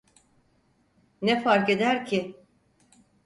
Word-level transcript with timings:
Ne 1.21 1.41
farkeder 1.43 2.05
ki? 2.05 2.35